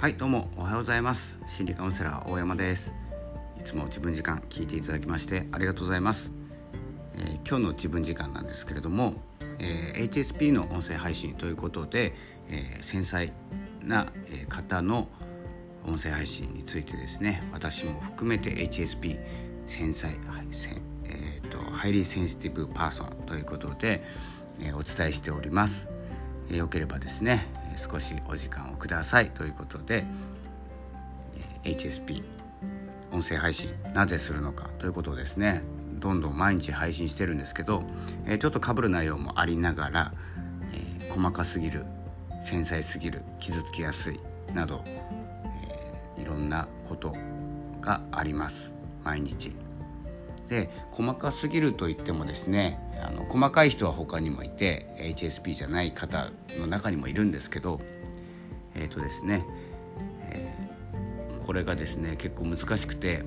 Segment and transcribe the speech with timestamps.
[0.00, 1.40] はいどうもおはようございます。
[1.48, 2.94] 心理カウンセラー大山です。
[3.58, 6.30] いつも自分時間聞いていただきましてありがとうございます、
[7.16, 9.14] えー、今日の自分時間なんですけれども、
[9.58, 12.14] えー、HSP の音声配信ということで、
[12.48, 13.32] えー、繊細
[13.82, 14.06] な
[14.48, 15.08] 方の
[15.84, 19.18] 音声配信についてですね私も含めて HSP
[19.66, 20.46] 繊細、はい
[21.06, 24.04] えーと、 Highly Sensitive Person ということで、
[24.60, 25.88] えー、お伝えしております、
[26.50, 30.04] えー、よければですね少しお時間をくださいということで、
[31.64, 32.22] HSP
[33.12, 35.62] 音声配信なぜするのかということをですね
[35.98, 37.82] どんどん毎日配信してるんですけど、
[38.26, 40.12] え、ちょっとかぶる内容もありながら、
[40.72, 41.84] え、細かすぎる
[42.42, 44.20] 繊細すぎる傷つきやすい
[44.54, 44.84] など、
[46.16, 47.16] え、いろんなこと
[47.80, 49.67] があります毎日。
[50.48, 57.80] で細かすぎると言ってもですねあの細かい人は他にもいて HSP じゃない方の中にもいるんですけど
[58.74, 59.44] えっ、ー、とですね、
[60.30, 63.24] えー、これがですね結構難しくて、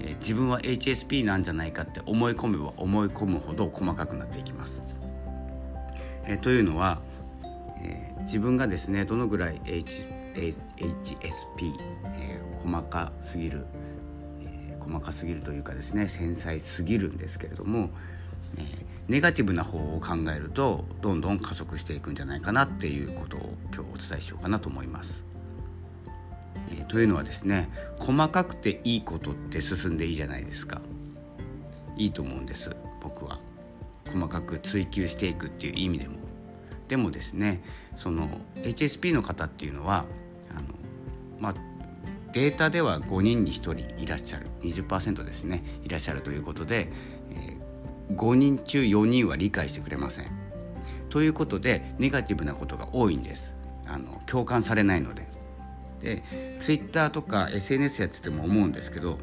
[0.00, 4.82] えー、自分は HSP なんじゃないかって思い込めば思い込むほど細かくなっていきます。
[6.26, 7.00] えというのは、
[7.82, 11.72] え自分がですねどのぐらい H HSP、
[12.04, 13.66] え細かすぎる
[14.90, 17.90] 細かすぎるというかですね繊細すぎるんですけれども、
[18.56, 18.64] えー、
[19.08, 25.24] ネガティブな方を考えるとどんどん加速していくんじゃないかなっていうことを今日お伝えしようかなと思います。
[26.72, 30.80] えー、というのはですね細かくていいことって進んでいいじゃないですか。
[31.96, 33.38] いいと思うんです僕は。
[34.12, 36.16] 細かく追求していくっていう意味でも。
[36.88, 37.62] でもですね
[37.96, 40.04] その HSP の方っていうのは
[40.50, 40.62] あの
[41.38, 41.69] まあ
[42.32, 46.88] データでは5人に1人いらっしゃる20%ですねいらっしゃるということで、
[47.30, 50.26] えー、5人中4人は理解してくれません。
[51.08, 53.52] ということでネガティブなことが多いんです
[53.84, 55.28] あの共感されないので。
[56.00, 56.22] で
[56.60, 59.18] Twitter とか SNS やってても思うんですけど、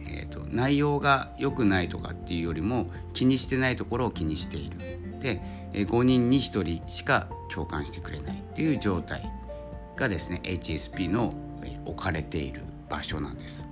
[0.00, 4.76] えーと、内容が良くないとかっていうよりも気にしてないところを気にしている。
[5.20, 5.40] で
[5.72, 9.30] 5人に1人しか共感してくれないっていう状態
[9.96, 11.34] がですね HSP の
[11.84, 13.66] 置かれている場所なんです。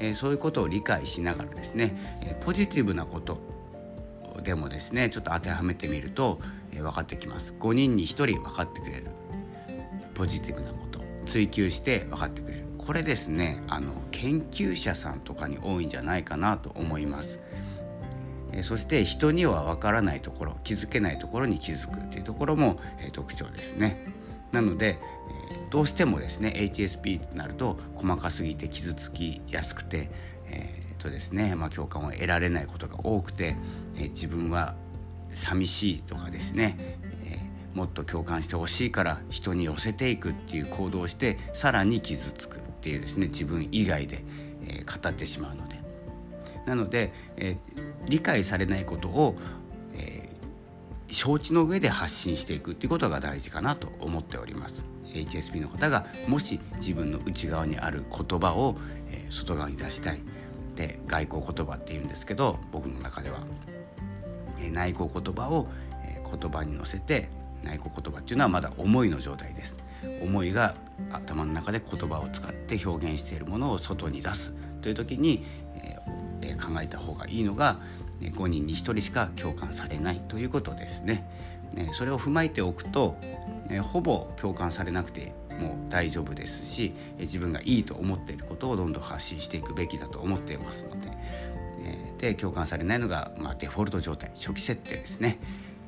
[0.00, 3.40] えそういうことを理解しながらですね、えポジティブなこと
[4.42, 6.40] でもですねちょっと当てはめてみると、
[6.72, 9.06] え分かってきます5人に1人分かってくれる
[10.14, 17.38] ポジティブなこと追求して分かってくれるこれですねあの研究者さんとかに多いんじゃないかなと思います。
[18.50, 24.17] えそして人には分からないところ気づけないところに気づくというところも、え特徴ですね。
[24.52, 24.98] なので、
[25.70, 30.10] どうしてもですね HSP となると細かすぎて傷つきやすくて、
[30.46, 33.56] えーとですねまあ、共感を得られないことが多くて、
[33.96, 34.74] えー、自分は
[35.34, 44.24] 寂しいとかですね、えー、もっと共感してほしいから人に寄せていくっていう行動をしてさらに傷つくっていうですね自分以外で、
[44.66, 45.78] えー、語ってしまうので。
[46.66, 49.38] なので、えー、理解されないことを、
[51.10, 54.84] 承知の上で発信していくっていうことが大事かなと思っております。
[55.04, 58.76] HSP の方がもし自分の内側にある言葉を、
[59.10, 60.20] え、外側に出したい。
[60.76, 63.40] で外交言葉っていうんですけど僕の中では、
[64.60, 65.68] え、内向言葉を、
[66.04, 67.30] え、言葉に乗せて
[67.64, 69.78] 内向言葉っていうのはまだ思いの状態です。
[70.22, 70.76] 思いが
[71.10, 74.52] 頭の中で言葉を使って表現しているものを外に出す
[74.82, 75.44] という時に、
[76.40, 77.78] え、考えた方がいいのが
[78.20, 81.28] 5人に1人しか共感されないということですね。
[81.72, 83.16] ねそれを踏まえておくと
[83.70, 91.10] えほぼ共感されなくても大丈夫ですし、え自分がいいと思っていることをどんどん発信していくべきだと思っていますので,、
[91.84, 95.38] えで共感されないのが、まあ、デフォルト状態初期設定ですね。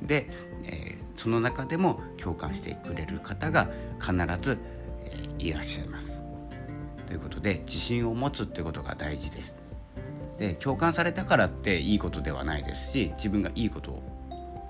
[0.01, 0.29] で、
[0.65, 3.69] え、その中でも共感してくれる方が
[3.99, 4.57] 必ず、
[5.05, 6.19] え、いらっしゃいます。
[7.07, 9.60] ということで自信を持つっていうことが大事です。
[10.37, 14.03] で共感されたからっていいことではないですし自分がいいことを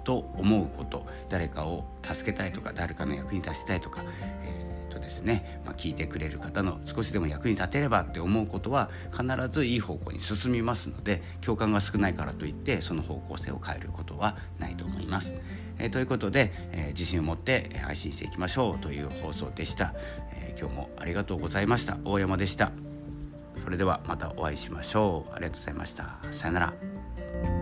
[0.04, 4.04] と思うこと誰かを助けたいとか誰かの役に立ちたいとか、
[4.44, 15.34] えーとですねまあ、聞いてくれる方の少しでも役に立てればって思うことは必ずいい方向に進みますので共感が少ないからといってその方向性を変えることはないと思います。
[15.80, 19.96] えー、ということで、えー、自信を持って配信していきましょうという放送でした、
[20.34, 21.98] えー、今日もありがとうございました。
[22.04, 22.91] 大山でした。
[23.64, 25.34] それではまたお会いしましょう。
[25.34, 26.18] ありがとうございました。
[26.32, 27.61] さよなら。